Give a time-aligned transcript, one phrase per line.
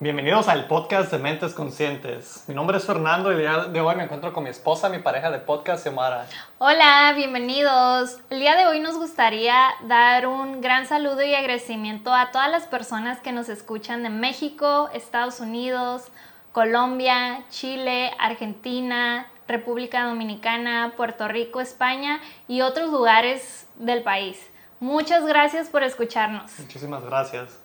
[0.00, 2.44] Bienvenidos al podcast de Mentes Conscientes.
[2.48, 4.98] Mi nombre es Fernando y el día de hoy me encuentro con mi esposa, mi
[4.98, 6.26] pareja de podcast, Xiomara.
[6.58, 8.18] Hola, bienvenidos.
[8.30, 12.64] El día de hoy nos gustaría dar un gran saludo y agradecimiento a todas las
[12.66, 16.08] personas que nos escuchan de México, Estados Unidos,
[16.50, 24.38] Colombia, Chile, Argentina, República Dominicana, Puerto Rico, España y otros lugares del país.
[24.80, 26.58] Muchas gracias por escucharnos.
[26.58, 27.58] Muchísimas gracias.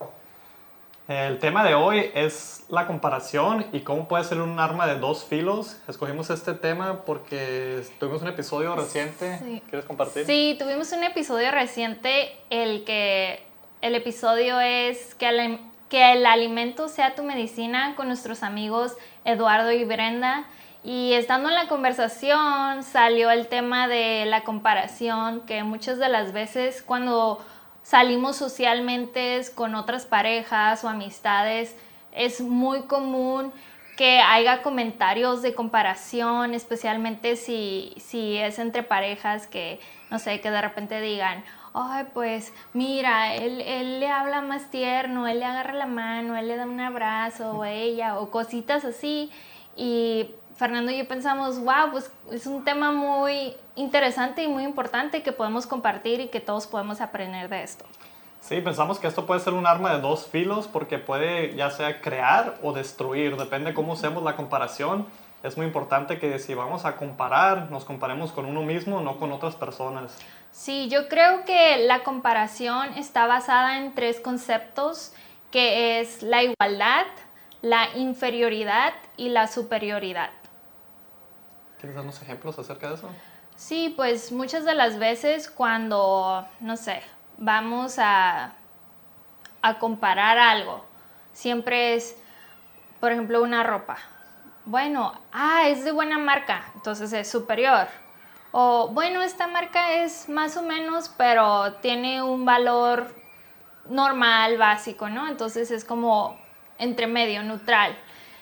[1.07, 5.23] El tema de hoy es la comparación y cómo puede ser un arma de dos
[5.23, 5.79] filos.
[5.87, 9.61] Escogimos este tema porque tuvimos un episodio reciente.
[9.69, 10.25] ¿Quieres compartir?
[10.25, 13.43] Sí, tuvimos un episodio reciente, el que
[13.81, 15.59] el episodio es que el,
[15.89, 20.45] que el alimento sea tu medicina con nuestros amigos Eduardo y Brenda.
[20.85, 26.31] Y estando en la conversación salió el tema de la comparación, que muchas de las
[26.31, 27.43] veces cuando
[27.81, 31.75] salimos socialmente con otras parejas o amistades,
[32.11, 33.51] es muy común
[33.97, 39.79] que haya comentarios de comparación, especialmente si, si es entre parejas que,
[40.11, 45.27] no sé, que de repente digan, ay, pues mira, él, él, le habla más tierno,
[45.27, 49.31] él le agarra la mano, él le da un abrazo, o ella, o cositas así.
[49.75, 55.21] Y Fernando y yo pensamos, wow, pues es un tema muy interesante y muy importante
[55.21, 57.85] que podemos compartir y que todos podemos aprender de esto.
[58.39, 61.99] Sí, pensamos que esto puede ser un arma de dos filos porque puede ya sea
[61.99, 65.07] crear o destruir, depende cómo usemos la comparación.
[65.43, 69.31] Es muy importante que si vamos a comparar, nos comparemos con uno mismo, no con
[69.31, 70.17] otras personas.
[70.51, 75.11] Sí, yo creo que la comparación está basada en tres conceptos,
[75.51, 77.05] que es la igualdad,
[77.61, 80.29] la inferioridad y la superioridad.
[81.85, 83.09] ¿Quieres darnos ejemplos acerca de eso?
[83.55, 87.03] Sí, pues muchas de las veces cuando, no sé,
[87.37, 88.53] vamos a,
[89.61, 90.83] a comparar algo,
[91.31, 92.17] siempre es,
[92.99, 93.97] por ejemplo, una ropa.
[94.65, 97.87] Bueno, ah, es de buena marca, entonces es superior.
[98.51, 103.13] O bueno, esta marca es más o menos, pero tiene un valor
[103.87, 105.27] normal, básico, ¿no?
[105.27, 106.35] Entonces es como
[106.79, 107.95] entre medio, neutral.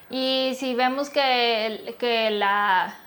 [0.09, 3.02] Y si vemos que, que la,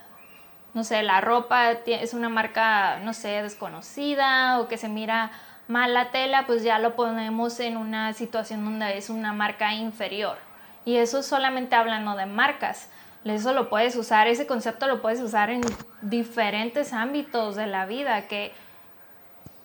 [0.77, 5.31] no sé, la ropa es una marca, no sé, desconocida o que se mira
[5.69, 10.37] mal la tela, pues ya lo ponemos en una situación donde es una marca inferior.
[10.85, 12.91] Y eso solamente hablando de marcas.
[13.25, 15.63] Eso lo puedes usar, ese concepto lo puedes usar en
[16.03, 18.53] diferentes ámbitos de la vida, que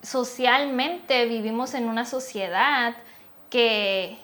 [0.02, 2.96] socialmente vivimos en una sociedad
[3.50, 4.18] que,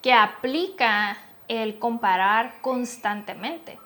[0.00, 1.16] que aplica
[1.48, 3.80] el comparar constantemente.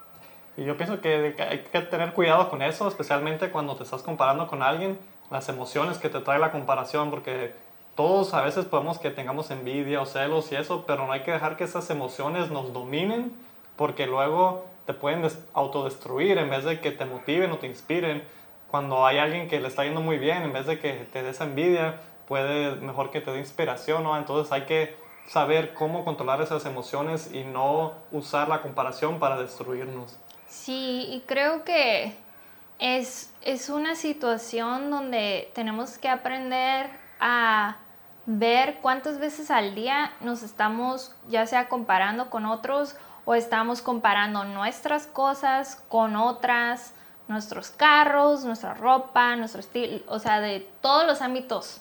[0.61, 4.47] Y yo pienso que hay que tener cuidado con eso, especialmente cuando te estás comparando
[4.47, 4.99] con alguien,
[5.31, 7.55] las emociones que te trae la comparación, porque
[7.95, 11.31] todos a veces podemos que tengamos envidia o celos y eso, pero no hay que
[11.31, 13.33] dejar que esas emociones nos dominen,
[13.77, 18.23] porque luego te pueden autodestruir en vez de que te motiven o te inspiren.
[18.71, 21.31] Cuando hay alguien que le está yendo muy bien, en vez de que te dé
[21.31, 24.15] esa envidia, puede mejor que te dé inspiración, ¿no?
[24.15, 24.95] Entonces hay que
[25.27, 30.19] saber cómo controlar esas emociones y no usar la comparación para destruirnos.
[30.51, 32.17] Sí, y creo que
[32.81, 36.91] es, es una situación donde tenemos que aprender
[37.21, 37.77] a
[38.27, 44.45] ver cuántas veces al día nos estamos ya sea comparando con otros o estamos comparando
[44.45, 46.95] nuestras cosas con otras,
[47.29, 51.81] nuestros carros, nuestra ropa, nuestro estilo, o sea, de todos los ámbitos.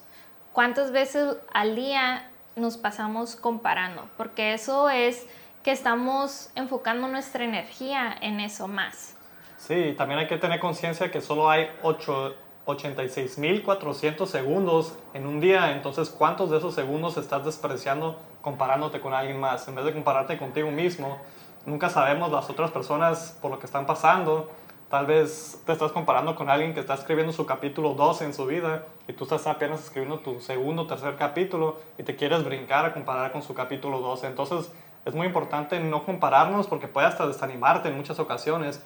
[0.53, 4.07] ¿Cuántas veces al día nos pasamos comparando?
[4.15, 5.25] Porque eso es
[5.63, 9.15] que estamos enfocando nuestra energía en eso más.
[9.57, 16.09] Sí, también hay que tener conciencia que solo hay 86.400 segundos en un día, entonces
[16.09, 19.67] ¿cuántos de esos segundos estás despreciando comparándote con alguien más?
[19.67, 21.17] En vez de compararte contigo mismo,
[21.65, 24.49] nunca sabemos las otras personas por lo que están pasando.
[24.89, 28.47] Tal vez te estás comparando con alguien que está escribiendo su capítulo 12 en su
[28.47, 32.93] vida y tú estás apenas escribiendo tu segundo tercer capítulo y te quieres brincar a
[32.93, 34.25] comparar con su capítulo 12.
[34.25, 34.71] Entonces,
[35.05, 38.83] es muy importante no compararnos porque puede hasta desanimarte en muchas ocasiones.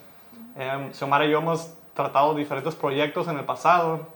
[0.55, 4.07] Eh, Xiomara y yo hemos tratado diferentes proyectos en el pasado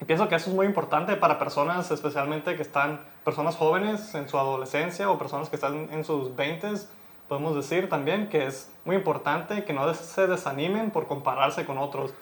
[0.00, 4.28] y pienso que eso es muy importante para personas, especialmente que están, personas jóvenes en
[4.28, 6.74] su adolescencia o personas que están en sus 20
[7.28, 12.14] podemos decir también que es muy importante que no se desanimen por compararse con otros.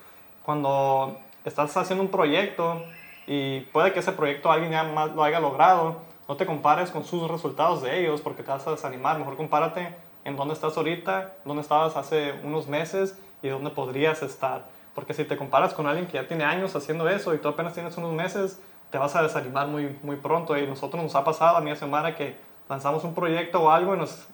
[0.44, 2.82] Cuando estás haciendo un proyecto
[3.26, 5.98] y puede que ese proyecto alguien ya lo haya logrado,
[6.28, 9.18] no te compares con sus resultados de ellos porque te vas a desanimar.
[9.18, 9.94] Mejor compárate
[10.24, 14.64] en dónde estás ahorita, dónde estabas hace unos meses y dónde podrías estar.
[14.94, 17.74] Porque si te comparas con alguien que ya tiene años haciendo eso y tú apenas
[17.74, 18.60] tienes unos meses,
[18.90, 20.56] te vas a desanimar muy, muy pronto.
[20.56, 22.36] Y nosotros nos ha pasado a mí hace semana que
[22.68, 24.26] lanzamos un proyecto o algo y nos,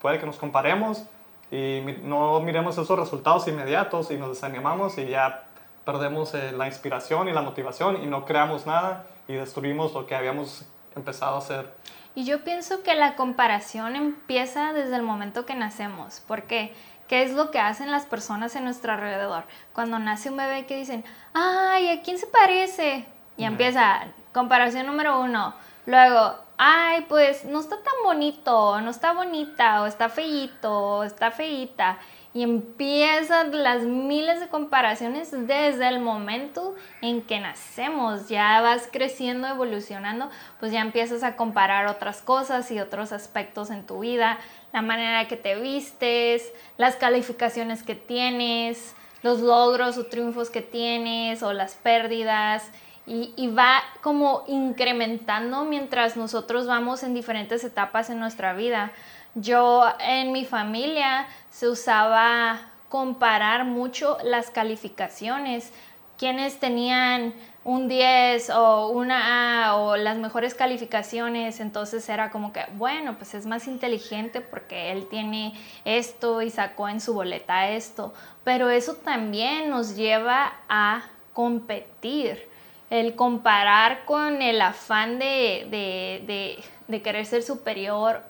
[0.00, 1.04] puede que nos comparemos
[1.50, 5.44] y no miremos esos resultados inmediatos y nos desanimamos y ya
[5.84, 10.14] perdemos eh, la inspiración y la motivación y no creamos nada y destruimos lo que
[10.14, 10.66] habíamos
[11.00, 11.70] empezado a hacer.
[12.14, 16.74] Y yo pienso que la comparación empieza desde el momento que nacemos, porque
[17.08, 19.44] ¿qué es lo que hacen las personas en nuestro alrededor?
[19.72, 21.04] Cuando nace un bebé que dicen,
[21.34, 23.06] ay, ¿a quién se parece?
[23.36, 25.54] Y empieza, comparación número uno.
[25.86, 31.30] Luego, ay, pues no está tan bonito, no está bonita, o está feíto, o está
[31.30, 31.98] feíta
[32.32, 38.28] y empiezan las miles de comparaciones desde el momento en que nacemos.
[38.28, 40.30] Ya vas creciendo, evolucionando,
[40.60, 44.38] pues ya empiezas a comparar otras cosas y otros aspectos en tu vida,
[44.72, 51.42] la manera que te vistes, las calificaciones que tienes, los logros o triunfos que tienes
[51.42, 52.70] o las pérdidas.
[53.06, 58.92] Y, y, va como incrementando mientras nosotros vamos en diferentes etapas en nuestra vida.
[59.34, 65.72] Yo en mi familia se usaba comparar mucho las calificaciones,
[66.18, 67.32] quienes tenían
[67.62, 73.34] un 10 o una A o las mejores calificaciones, entonces era como que, bueno, pues
[73.34, 75.54] es más inteligente porque él tiene
[75.84, 78.12] esto y sacó en su boleta esto,
[78.42, 82.48] pero eso también nos lleva a competir,
[82.90, 88.29] el comparar con el afán de, de, de querer ser superior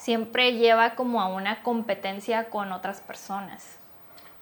[0.00, 3.76] siempre lleva como a una competencia con otras personas.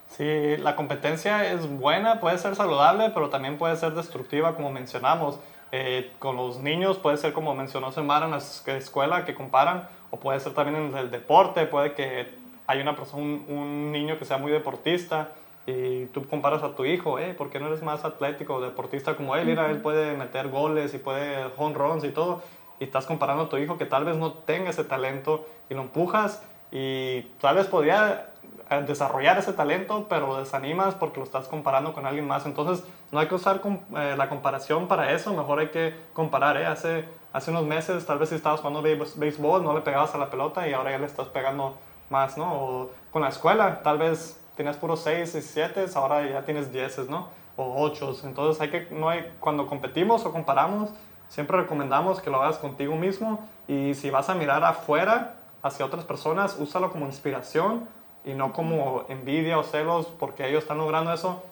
[0.09, 5.41] Sí, la competencia es buena, puede ser saludable, pero también puede ser destructiva, como mencionamos.
[5.73, 10.17] Eh, con los niños puede ser como mencionó Semara en la escuela que comparan, o
[10.19, 12.33] puede ser también en el deporte, puede que
[12.67, 15.31] hay una persona, un, niño que sea muy deportista
[15.67, 19.17] y tú comparas a tu hijo, eh, ¿por qué no eres más atlético o deportista
[19.17, 19.45] como él?
[19.45, 22.43] Mira, él puede meter goles y puede home runs y todo,
[22.81, 25.83] y estás comparando a tu hijo que tal vez no tenga ese talento y lo
[25.83, 28.31] empujas y tal vez podría
[28.71, 32.45] eh, desarrollar ese talento, pero lo desanimas porque lo estás comparando con alguien más.
[32.45, 33.63] Entonces, no hay que usar
[33.97, 36.59] eh, la comparación para eso, mejor hay que comparar.
[36.59, 36.67] ¿eh?
[36.67, 40.29] Hace, hace unos meses, tal vez si estabas jugando béisbol, no le pegabas a la
[40.29, 41.77] pelota y ahora ya le estás pegando
[42.11, 42.53] más, ¿no?
[42.53, 47.09] O con la escuela, tal vez tenías puros 6 y 7, ahora ya tienes 10,
[47.09, 47.29] ¿no?
[47.57, 48.17] O 8.
[48.25, 50.91] Entonces, hay que, no hay, cuando competimos o comparamos,
[51.29, 56.05] Siempre recomendamos que lo hagas contigo mismo y si vas a mirar afuera hacia otras
[56.05, 57.87] personas, úsalo como inspiración
[58.25, 61.43] y no como envidia o celos porque ellos están logrando eso,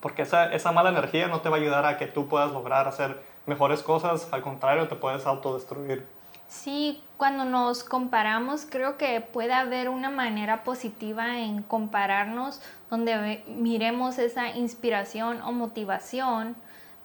[0.00, 2.86] porque esa, esa mala energía no te va a ayudar a que tú puedas lograr
[2.88, 6.06] hacer mejores cosas, al contrario, te puedes autodestruir.
[6.48, 14.18] Sí, cuando nos comparamos, creo que puede haber una manera positiva en compararnos donde miremos
[14.18, 16.54] esa inspiración o motivación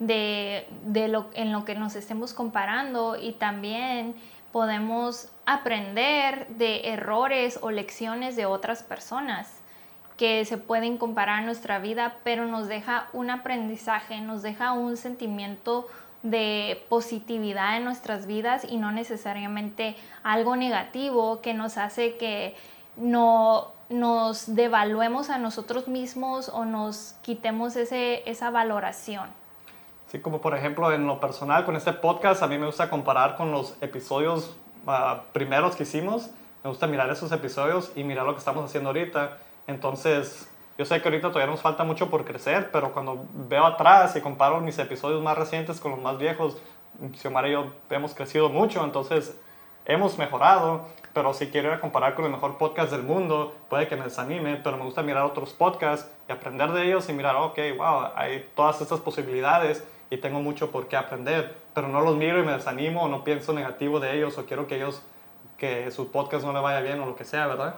[0.02, 0.66] de,
[1.10, 4.16] lo, en lo que nos estemos comparando y también
[4.52, 9.48] podemos aprender de errores o lecciones de otras personas
[10.18, 14.98] que se pueden comparar a nuestra vida, pero nos deja un aprendizaje, nos deja un
[14.98, 15.88] sentimiento
[16.24, 22.56] de positividad en nuestras vidas y no necesariamente algo negativo que nos hace que
[22.98, 29.41] no nos devaluemos a nosotros mismos o nos quitemos ese, esa valoración.
[30.12, 33.38] Sí, como por ejemplo en lo personal con este podcast, a mí me gusta comparar
[33.38, 36.32] con los episodios ah, primeros que hicimos.
[36.66, 39.38] Me gusta mirar esos episodios y mirar lo que estamos haciendo ahorita.
[39.68, 44.14] Entonces, yo sé que ahorita todavía nos falta mucho por crecer, pero cuando veo atrás
[44.18, 46.58] y comparo mis episodios más recientes con los más viejos,
[47.14, 49.40] Xiomara y yo hemos crecido mucho, entonces
[49.86, 53.88] hemos mejorado, pero si quiero ir a comparar con el mejor podcast del mundo, puede
[53.88, 57.38] que me desanime, pero me gusta mirar otros podcasts y aprender de ellos y mirar,
[57.38, 62.18] ok, wow, hay todas estas posibilidades y tengo mucho por qué aprender, pero no los
[62.18, 65.02] miro y me desanimo o no pienso negativo de ellos o quiero que ellos,
[65.58, 67.76] que su podcast no le vaya bien o lo que sea, ¿verdad?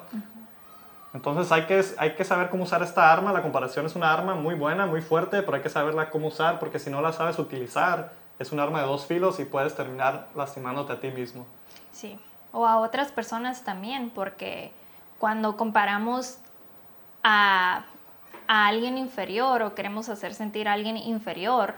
[1.13, 4.33] Entonces hay que, hay que saber cómo usar esta arma, la comparación es una arma
[4.33, 7.37] muy buena, muy fuerte, pero hay que saberla cómo usar porque si no la sabes
[7.37, 11.45] utilizar, es un arma de dos filos y puedes terminar lastimándote a ti mismo.
[11.91, 12.19] Sí,
[12.51, 14.71] o a otras personas también, porque
[15.19, 16.39] cuando comparamos
[17.21, 17.83] a,
[18.47, 21.75] a alguien inferior o queremos hacer sentir a alguien inferior,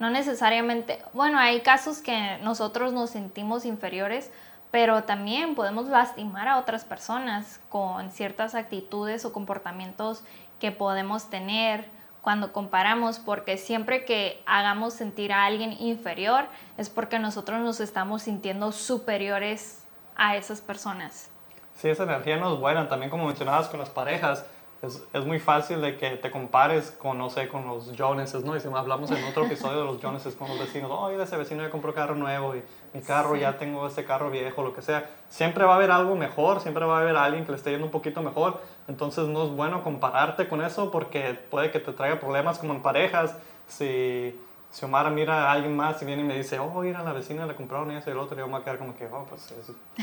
[0.00, 4.32] no necesariamente, bueno, hay casos que nosotros nos sentimos inferiores,
[4.70, 10.24] pero también podemos lastimar a otras personas con ciertas actitudes o comportamientos
[10.58, 11.84] que podemos tener
[12.22, 16.46] cuando comparamos, porque siempre que hagamos sentir a alguien inferior
[16.78, 19.84] es porque nosotros nos estamos sintiendo superiores
[20.16, 21.30] a esas personas.
[21.74, 24.46] Sí, esa energía no es también como mencionabas con las parejas,
[24.82, 28.56] es, es, muy fácil de que te compares con, no sé, con los Joneses, ¿no?
[28.56, 31.62] Y si hablamos en otro episodio de los Joneses con los vecinos, oye, ese vecino
[31.62, 32.62] ya compró carro nuevo y
[32.94, 35.10] mi carro ya tengo este carro viejo, lo que sea.
[35.28, 37.86] Siempre va a haber algo mejor, siempre va a haber alguien que le esté yendo
[37.86, 38.60] un poquito mejor.
[38.88, 42.82] Entonces no es bueno compararte con eso porque puede que te traiga problemas como en
[42.82, 43.36] parejas.
[43.66, 44.34] Si
[44.70, 47.44] si Omar mira a alguien más y viene y me dice, oh, mira, la vecina
[47.44, 49.52] le compraron eso y el otro, yo me voy a quedar como que, oh, pues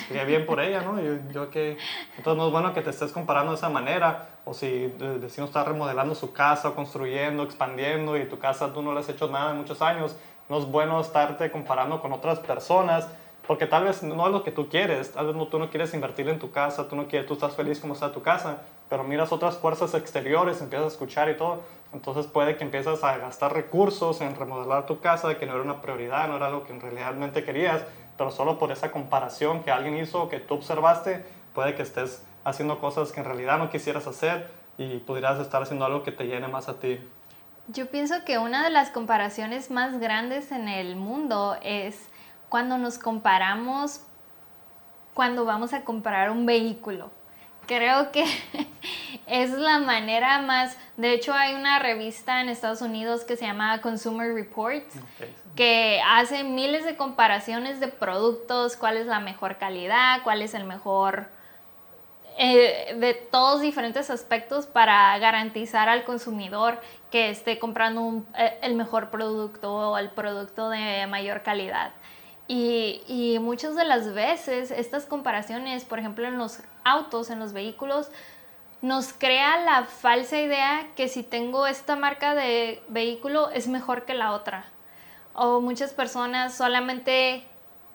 [0.08, 1.02] sería bien por ella, ¿no?
[1.02, 1.78] Yo, yo, que...
[2.18, 5.48] Entonces no es bueno que te estés comparando de esa manera, o si el vecino
[5.48, 9.52] está remodelando su casa, construyendo, expandiendo y tu casa tú no le has hecho nada
[9.52, 10.18] en muchos años,
[10.50, 13.08] no es bueno estarte comparando con otras personas,
[13.48, 15.94] porque tal vez no es lo que tú quieres, tal vez no, tú no quieres
[15.94, 18.58] invertir en tu casa, tú no quieres, tú estás feliz como está tu casa,
[18.90, 21.62] pero miras otras fuerzas exteriores, empiezas a escuchar y todo,
[21.94, 25.82] entonces puede que empieces a gastar recursos en remodelar tu casa, que no era una
[25.82, 27.84] prioridad, no era algo que realmente querías,
[28.18, 32.80] pero solo por esa comparación que alguien hizo, que tú observaste, puede que estés haciendo
[32.80, 36.48] cosas que en realidad no quisieras hacer y pudieras estar haciendo algo que te llene
[36.48, 37.00] más a ti.
[37.70, 42.08] Yo pienso que una de las comparaciones más grandes en el mundo es
[42.50, 44.02] cuando nos comparamos
[45.14, 47.10] cuando vamos a comprar un vehículo
[47.68, 48.26] creo que
[49.28, 53.82] es la manera más, de hecho hay una revista en Estados Unidos que se llama
[53.82, 54.96] Consumer Reports,
[55.56, 60.64] que hace miles de comparaciones de productos, cuál es la mejor calidad, cuál es el
[60.64, 61.28] mejor,
[62.40, 69.10] eh, de todos diferentes aspectos para garantizar al consumidor que esté comprando eh, el mejor
[69.10, 71.94] producto o el producto de mayor calidad.
[72.48, 77.52] Y, y, muchas de las veces estas comparaciones, por ejemplo en los autos, en los
[77.52, 78.10] vehículos,
[78.82, 84.14] nos crea la falsa idea que si tengo esta marca de vehículo es mejor que
[84.14, 84.66] la otra.
[85.34, 87.44] O muchas personas solamente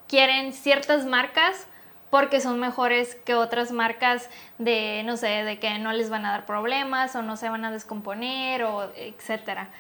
[0.08, 1.66] quieren ciertas marcas
[2.10, 4.28] porque son mejores que otras marcas
[4.58, 7.64] de, no sé, de que no les van a dar problemas o no se van
[7.64, 9.70] a descomponer o etcétera.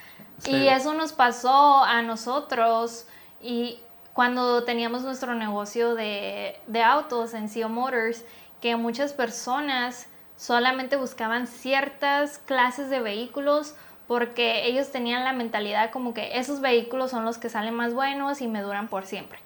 [0.46, 3.06] Y eso nos pasó a nosotros
[3.42, 3.78] y
[4.12, 8.24] cuando teníamos nuestro negocio de, autos en CEO Motors,
[8.60, 13.74] que muchas personas solamente buscaban ciertas clases de vehículos
[14.06, 18.40] porque ellos tenían la mentalidad como que esos vehículos son los que salen más buenos
[18.40, 19.38] y me duran por siempre.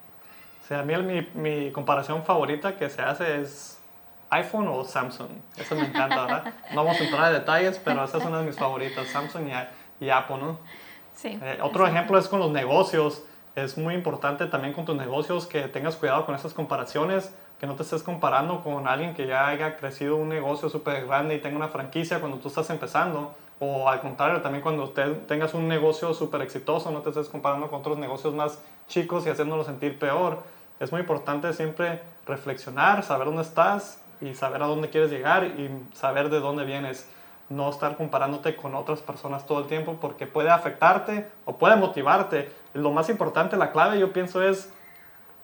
[0.63, 3.77] O sea, a mí mi, mi comparación favorita que se hace es
[4.29, 5.29] iPhone o Samsung.
[5.55, 6.53] Eso me encanta, ¿verdad?
[6.73, 9.49] No vamos a entrar en detalles, pero esa es una de mis favoritas, Samsung
[10.01, 10.59] y, Apple, ¿no?
[11.13, 11.39] Sí.
[11.41, 13.23] Eh, otro ejemplo es con los negocios
[13.57, 17.73] es muy importante también con tus negocios que tengas cuidado con esas comparaciones, que no
[17.73, 21.57] te estés comparando con alguien que ya haya crecido un negocio súper grande y tenga
[21.57, 23.33] una franquicia cuando tú estás empezando.
[23.59, 27.67] O al contrario, también cuando usted tengas un negocio súper exitoso, no te estés comparando
[27.67, 30.43] con otros negocios más chicos y haciéndolo sentir peor.
[30.79, 35.71] Es muy importante siempre reflexionar, saber dónde estás y saber a dónde quieres llegar y
[35.95, 37.09] saber de dónde vienes
[37.49, 42.51] no estar comparándote con otras personas todo el tiempo porque puede afectarte o puede motivarte.
[42.77, 44.71] Lo más importante, la clave yo pienso es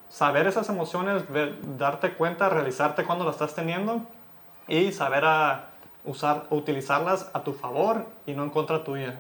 [0.10, 1.24] saber esas emociones,
[1.78, 4.02] darte cuenta, realizarte cuando las estás teniendo
[4.68, 5.70] y saber a
[6.06, 9.20] usar, utilizarlas a tu favor y no en contra tuya.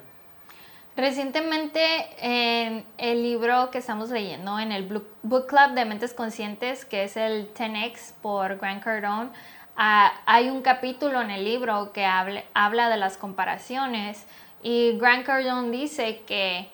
[0.95, 1.81] Recientemente
[2.19, 4.87] en el libro que estamos leyendo en el
[5.23, 9.31] Book Club de Mentes Conscientes, que es el 10X por Grant Cardone,
[9.75, 14.23] Ah, hay un capítulo en el libro que habla de las comparaciones
[14.61, 16.69] y Grant Cardone dice que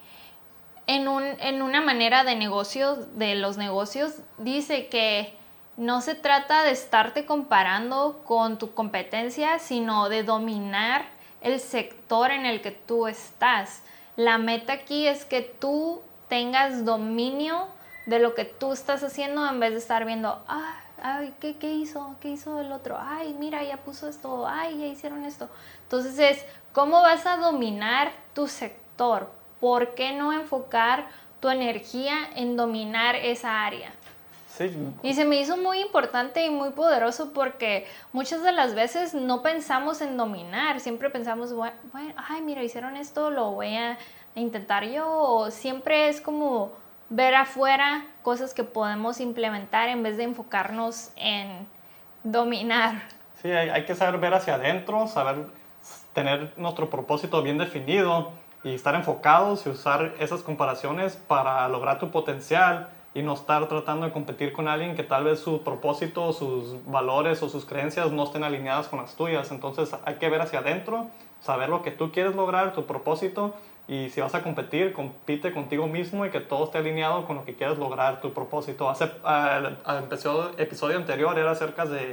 [0.90, 5.38] en, un, en una manera de negocio, de los negocios, dice que
[5.78, 11.06] no se trata de estarte comparando con tu competencia, sino de dominar
[11.42, 13.84] el sector en el que tú estás.
[14.16, 17.68] La meta aquí es que tú tengas dominio
[18.08, 21.72] de lo que tú estás haciendo en vez de estar viendo, ah, ay, ¿qué, ¿qué,
[21.72, 22.16] hizo?
[22.20, 22.98] ¿Qué hizo el otro?
[23.00, 25.50] Ay, mira, ya puso esto, ay, ya hicieron esto.
[25.84, 26.44] Entonces es,
[26.74, 29.38] ¿cómo vas a dominar tu sector?
[29.60, 31.08] ¿Por qué no enfocar
[31.40, 33.92] tu energía en dominar esa área?
[34.48, 34.72] Sí.
[35.04, 39.42] Y se me hizo muy importante y muy poderoso porque muchas de las veces no
[39.42, 41.78] pensamos en dominar, siempre pensamos, bueno,
[42.18, 43.98] ay, mira, hicieron esto, lo voy a
[44.36, 46.74] intentar yo, o siempre es como
[47.10, 51.68] ver afuera cosas que podemos implementar en vez de enfocarnos en
[52.24, 53.02] dominar.
[53.42, 55.46] Sí, hay, que saber ver hacia adentro, saber
[56.14, 58.32] tener nuestro propósito bien definido
[58.64, 64.06] y estar enfocados y usar esas comparaciones para lograr tu potencial y no estar tratando
[64.06, 68.24] de competir con alguien que tal vez su propósito, sus valores o sus creencias no
[68.24, 69.52] estén alineadas con las tuyas.
[69.52, 71.08] Entonces hay que ver hacia adentro,
[71.40, 73.56] saber lo que tú quieres lograr, tu propósito
[73.88, 77.46] y si vas a competir, compite contigo mismo y que todo esté alineado con lo
[77.46, 78.88] que quieres lograr, tu propósito.
[78.88, 82.12] Hace, el episodio, episodio anterior era acerca de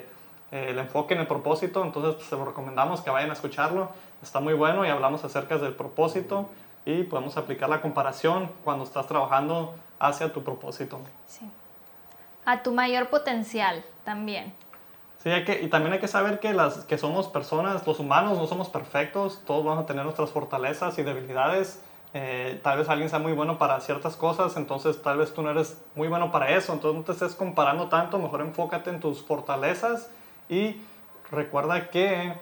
[0.53, 3.91] eh, el enfoque en el propósito, entonces pues, se lo recomendamos que vayan a escucharlo,
[4.23, 6.49] está muy bueno y hablamos acerca del propósito
[6.85, 11.01] y podemos aplicar la comparación cuando estás trabajando hacia tu propósito.
[11.27, 11.51] Sí.
[12.45, 14.55] A tu mayor potencial también.
[15.19, 18.39] Sí, hay que, y también hay que saber que, las, que somos personas, los humanos
[18.39, 21.83] no somos perfectos, todos vamos a tener nuestras fortalezas y debilidades.
[22.15, 25.51] Eh, tal vez alguien sea muy bueno para ciertas cosas, entonces tal vez tú no
[25.51, 29.23] eres muy bueno para eso, entonces no te estés comparando tanto, mejor enfócate en tus
[29.23, 30.09] fortalezas
[30.49, 30.81] y
[31.33, 32.33] recuerda que...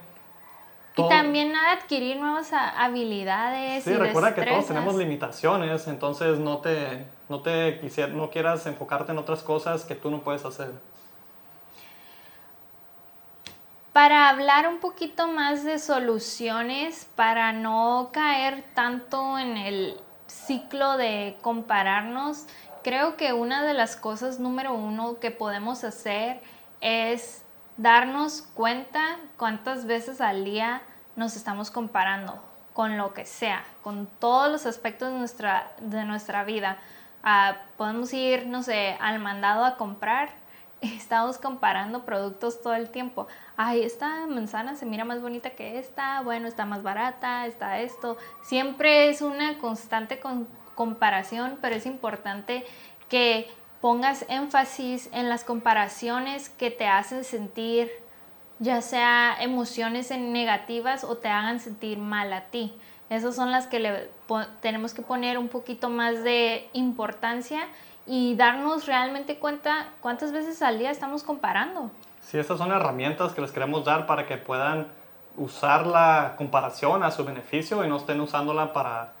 [0.97, 3.83] y también adquirir nuevas habilidades.
[3.83, 9.11] Sí, recuerda que todos tenemos limitaciones, entonces no te, no te quisiera, no quieras enfocarte
[9.11, 10.71] en otras cosas que tú no puedes hacer.
[13.95, 19.95] para hablar un poquito más de soluciones, para no caer tanto en el
[20.27, 22.45] ciclo de compararnos,
[22.83, 26.41] creo que una de las cosas número uno que podemos hacer
[26.81, 27.44] es
[27.77, 30.81] darnos cuenta cuántas veces al día
[31.15, 32.41] nos estamos comparando
[32.73, 36.77] con lo que sea, con todos los aspectos de nuestra, de nuestra vida.
[37.23, 40.29] Ah, podemos ir, no sé, al mandado a comprar
[40.81, 43.27] estamos comparando productos todo el tiempo.
[43.57, 48.17] Ay, esta manzana se mira más bonita que esta, bueno, está más barata, está esto.
[48.43, 50.19] Siempre es una constante
[50.75, 52.65] comparación, pero es importante
[53.09, 53.49] que
[53.85, 57.91] pongas énfasis en las comparaciones que te hacen sentir
[58.57, 62.75] ya sea emociones negativas o te hagan sentir mal a ti.
[63.11, 64.09] Esas son las que le
[64.59, 67.67] tenemos que poner un poquito más de importancia
[68.07, 71.91] y darnos realmente cuenta cuántas veces al día estamos comparando.
[72.21, 74.87] Sí, estas son herramientas que les queremos dar para que puedan
[75.37, 79.13] usar la comparación a su beneficio y no estén usándola para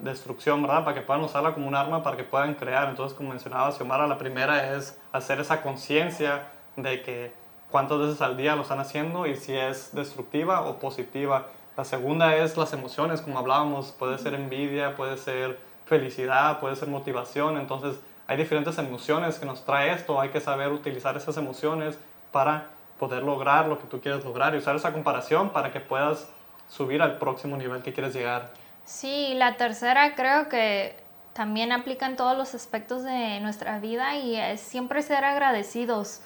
[0.00, 0.84] destrucción, ¿verdad?
[0.84, 2.88] Para que puedan usarla como un arma para que puedan crear.
[2.88, 7.32] Entonces, como mencionaba Xiomara, la primera es hacer esa conciencia de que
[7.70, 11.46] cuántas veces al día lo están haciendo y si es destructiva o positiva.
[11.76, 16.88] La segunda es las emociones, como hablábamos, puede ser envidia, puede ser felicidad, puede ser
[16.88, 21.98] motivación, entonces hay diferentes emociones que nos trae esto, hay que saber utilizar esas emociones
[22.30, 26.30] para poder lograr lo que tú quieres lograr y usar esa comparación para que puedas
[26.68, 28.52] subir al próximo nivel que quieres llegar.
[28.84, 30.96] Sí, la tercera creo que
[31.32, 36.20] también aplica en todos los aspectos de nuestra vida y es siempre ser agradecidos.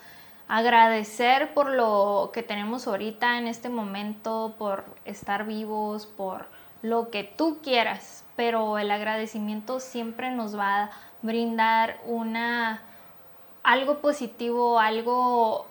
[0.49, 6.47] Agradecer por lo que tenemos ahorita en este momento, por estar vivos, por
[6.83, 10.91] lo que tú quieras, pero el agradecimiento siempre nos va a
[11.23, 12.83] brindar una
[13.63, 15.67] algo positivo, algo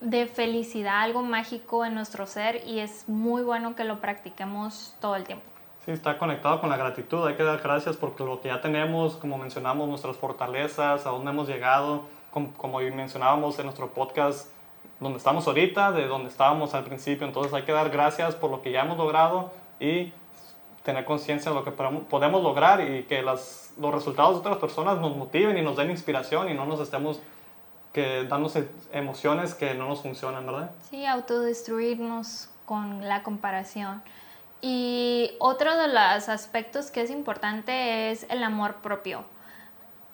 [0.00, 5.16] de felicidad, algo mágico en nuestro ser y es muy bueno que lo practiquemos todo
[5.16, 5.57] el tiempo.
[5.88, 7.26] Sí, está conectado con la gratitud.
[7.26, 11.30] Hay que dar gracias por lo que ya tenemos, como mencionamos, nuestras fortalezas, a dónde
[11.30, 14.50] hemos llegado, como, como mencionábamos en nuestro podcast,
[15.00, 17.26] donde estamos ahorita, de donde estábamos al principio.
[17.26, 20.12] Entonces hay que dar gracias por lo que ya hemos logrado y
[20.82, 24.98] tener conciencia de lo que podemos lograr y que las, los resultados de otras personas
[24.98, 27.18] nos motiven y nos den inspiración y no nos estemos
[27.94, 28.58] que dándonos
[28.92, 30.70] emociones que no nos funcionan, ¿verdad?
[30.90, 34.02] Sí, autodestruirnos con la comparación.
[34.60, 39.24] Y otro de los aspectos que es importante es el amor propio.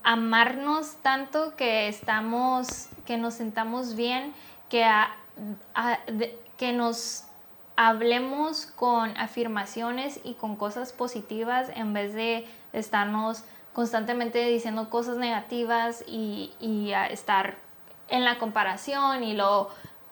[0.03, 4.35] Amarnos tanto que estamos, que nos sentamos bien,
[4.69, 4.87] que,
[6.59, 7.25] que nos
[7.77, 16.05] hablemos con afirmaciones y con cosas positivas en vez de estarnos constantemente diciendo cosas negativas
[16.07, 16.53] y,
[17.11, 17.57] estar
[18.09, 19.69] en la comparación y lo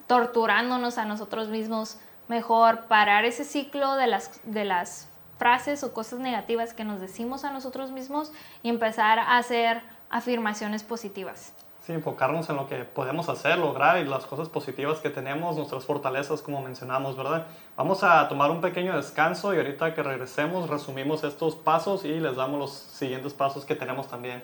[0.06, 1.98] torturándonos a nosotros mismos.
[2.32, 7.44] Mejor parar ese ciclo de las, de las frases o cosas negativas que nos decimos
[7.44, 11.52] a nosotros mismos y empezar a hacer afirmaciones positivas.
[11.82, 15.84] Sí, enfocarnos en lo que podemos hacer, lograr y las cosas positivas que tenemos, nuestras
[15.84, 17.48] fortalezas, como mencionamos, ¿verdad?
[17.76, 22.36] Vamos a tomar un pequeño descanso y ahorita que regresemos resumimos estos pasos y les
[22.36, 24.42] damos los siguientes pasos que tenemos también.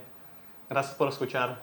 [0.69, 1.63] Gracias por escuchar.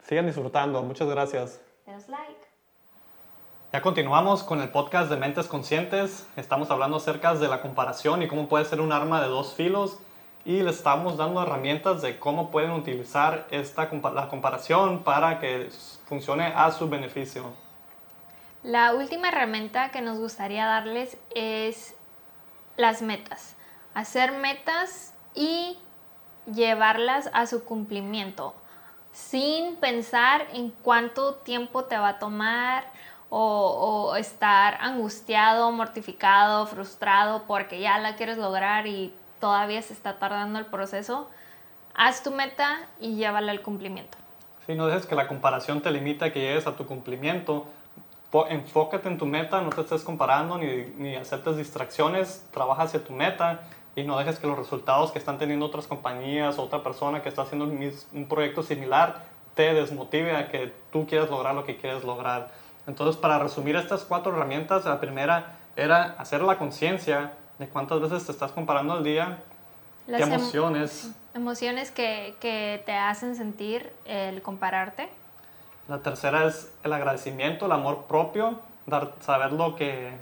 [0.00, 1.60] Sigan disfrutando, muchas gracias.
[1.86, 2.40] Denos like.
[3.72, 6.26] Ya continuamos con el podcast de Mentes Conscientes.
[6.34, 10.00] Estamos hablando acerca de la comparación y cómo puede ser un arma de dos filos
[10.44, 15.68] y les estamos dando herramientas de cómo pueden utilizar esta, la comparación para que
[16.06, 17.44] funcione a su beneficio.
[18.62, 21.94] La última herramienta que nos gustaría darles es
[22.76, 23.56] las metas.
[23.94, 25.78] Hacer metas y
[26.46, 28.54] llevarlas a su cumplimiento
[29.12, 32.84] sin pensar en cuánto tiempo te va a tomar
[33.34, 40.60] o, estar angustiado, mortificado, frustrado porque ya la quieres lograr y todavía se está tardando
[40.60, 41.28] el proceso.
[41.96, 44.16] Haz tu meta y llévala al cumplimiento.
[44.64, 47.66] Sí, no dejes que la comparación te limite a que llegues a tu cumplimiento.
[48.48, 53.12] Enfócate en tu meta, no te estés comparando ni, ni aceptes distracciones, trabaja hacia tu
[53.14, 53.62] meta
[53.96, 57.28] y no dejes que los resultados que están teniendo otras compañías o otra persona que
[57.28, 59.24] está haciendo un proyecto similar
[59.56, 62.50] te desmotive a que tú quieras lograr lo que quieres lograr.
[62.86, 68.26] Entonces, para resumir estas cuatro herramientas, la primera era hacer la conciencia de cuántas veces
[68.26, 69.38] te estás comparando al día,
[70.06, 71.12] qué em- emociones.
[71.32, 75.08] emociones que, que te hacen sentir el compararte.
[75.88, 80.12] La tercera es el agradecimiento, el amor propio, dar, saber lo que,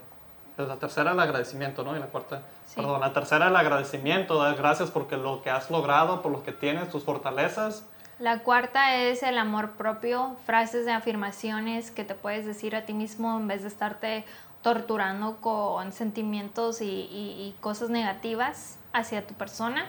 [0.59, 1.97] la tercera el agradecimiento, ¿no?
[1.97, 2.43] Y la cuarta,
[2.75, 6.53] perdón, la tercera el agradecimiento, dar gracias porque lo que has logrado, por lo que
[6.53, 7.85] tienes, tus fortalezas.
[8.19, 12.93] La cuarta es el amor propio, frases de afirmaciones que te puedes decir a ti
[12.93, 14.27] mismo en vez de estarte
[14.63, 19.87] torturando con sentimientos y, cosas negativas hacia tu persona.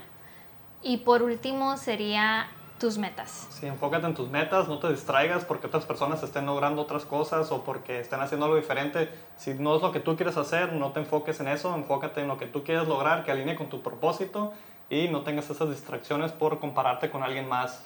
[0.81, 2.47] Y por último sería
[2.79, 3.47] tus metas.
[3.51, 7.51] Sí, enfócate en tus metas, no te distraigas porque otras personas estén logrando otras cosas
[7.51, 9.09] o porque estén haciendo algo diferente.
[9.37, 12.27] Si no es lo que tú quieres hacer, no te enfoques en eso, enfócate en
[12.27, 14.53] lo que tú quieres lograr, que alinee con tu propósito
[14.89, 17.83] y no tengas esas distracciones por compararte con alguien más.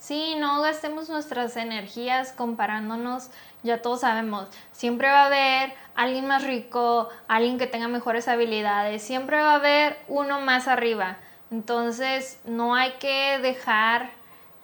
[0.00, 3.28] Sí, no gastemos nuestras energías comparándonos,
[3.62, 9.02] ya todos sabemos, siempre va a haber alguien más rico, alguien que tenga mejores habilidades,
[9.02, 11.18] siempre va a haber uno más arriba.
[11.50, 14.12] Entonces, no hay que dejar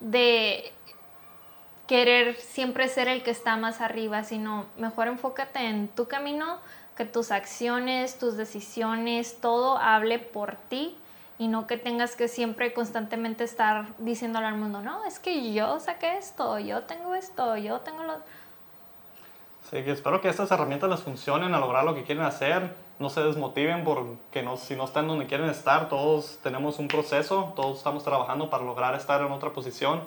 [0.00, 0.72] de
[1.86, 6.60] querer siempre ser el que está más arriba, sino mejor enfócate en tu camino,
[6.96, 10.96] que tus acciones, tus decisiones, todo hable por ti
[11.38, 15.78] y no que tengas que siempre constantemente estar diciéndole al mundo, no, es que yo
[15.80, 18.14] saqué esto, yo tengo esto, yo tengo lo...
[19.70, 23.22] Sí, espero que estas herramientas les funcionen a lograr lo que quieren hacer, no se
[23.22, 28.04] desmotiven porque no, si no están donde quieren estar, todos tenemos un proceso, todos estamos
[28.04, 30.02] trabajando para lograr estar en otra posición.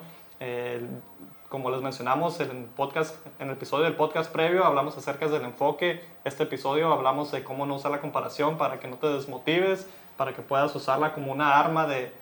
[1.50, 5.42] como les mencionamos en el podcast, en el episodio del podcast previo, hablamos acerca del
[5.42, 6.00] enfoque.
[6.24, 9.86] Este episodio hablamos de cómo no usar la comparación para que no te desmotives,
[10.20, 12.12] para que puedas usarla como una arma de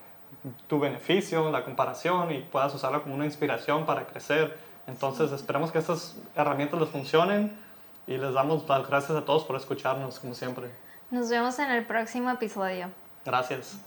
[0.67, 4.57] tu beneficio, la comparación, y puedas usarla como una inspiración para crecer.
[4.87, 7.59] Entonces, esperemos que estas herramientas les funcionen
[8.07, 10.71] y les damos las gracias a todos por escucharnos, como siempre.
[11.11, 12.89] Nos vemos en el próximo episodio.
[13.25, 13.77] Gracias.